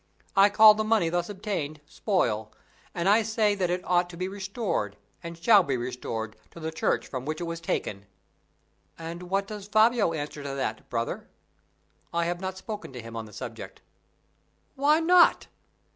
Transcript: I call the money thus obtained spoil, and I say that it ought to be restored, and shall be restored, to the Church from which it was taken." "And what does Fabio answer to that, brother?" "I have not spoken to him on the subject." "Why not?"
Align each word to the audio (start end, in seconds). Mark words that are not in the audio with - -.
I 0.35 0.49
call 0.49 0.73
the 0.73 0.83
money 0.83 1.09
thus 1.09 1.29
obtained 1.29 1.79
spoil, 1.85 2.51
and 2.95 3.07
I 3.07 3.21
say 3.21 3.53
that 3.53 3.69
it 3.69 3.85
ought 3.87 4.09
to 4.09 4.17
be 4.17 4.27
restored, 4.27 4.97
and 5.21 5.37
shall 5.37 5.61
be 5.61 5.77
restored, 5.77 6.35
to 6.49 6.59
the 6.59 6.71
Church 6.71 7.05
from 7.05 7.23
which 7.23 7.39
it 7.39 7.43
was 7.43 7.61
taken." 7.61 8.07
"And 8.97 9.21
what 9.29 9.45
does 9.45 9.67
Fabio 9.67 10.11
answer 10.13 10.41
to 10.41 10.55
that, 10.55 10.89
brother?" 10.89 11.27
"I 12.11 12.25
have 12.25 12.41
not 12.41 12.57
spoken 12.57 12.91
to 12.93 13.01
him 13.03 13.15
on 13.15 13.25
the 13.25 13.31
subject." 13.33 13.83
"Why 14.73 14.99
not?" 15.01 15.45